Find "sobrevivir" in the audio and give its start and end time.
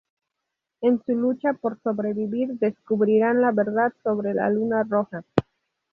1.83-2.47